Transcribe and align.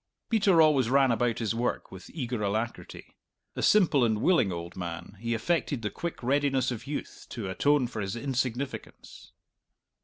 Peter 0.31 0.59
always 0.63 0.89
ran 0.89 1.11
about 1.11 1.37
his 1.37 1.53
work 1.53 1.91
with 1.91 2.09
eager 2.09 2.41
alacrity. 2.41 3.15
A 3.55 3.61
simple 3.61 4.03
and 4.03 4.19
willing 4.19 4.51
old 4.51 4.75
man, 4.75 5.15
he 5.19 5.35
affected 5.35 5.83
the 5.83 5.91
quick 5.91 6.23
readiness 6.23 6.71
of 6.71 6.87
youth 6.87 7.27
to 7.29 7.47
atone 7.47 7.85
for 7.85 8.01
his 8.01 8.15
insignificance. 8.15 9.31